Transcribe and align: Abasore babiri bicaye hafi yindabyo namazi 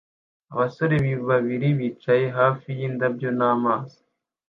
Abasore 0.53 0.95
babiri 1.29 1.67
bicaye 1.79 2.25
hafi 2.39 2.67
yindabyo 2.79 3.29
namazi 3.37 3.99